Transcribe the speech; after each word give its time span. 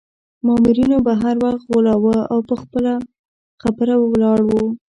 مامورینو 0.45 0.97
به 1.05 1.13
هر 1.21 1.35
وخت 1.43 1.63
غولاوه 1.71 2.17
او 2.33 2.39
پر 2.47 2.55
خپله 2.63 2.93
خبره 3.63 3.93
ولاړ 3.99 4.39
وو. 4.47 4.65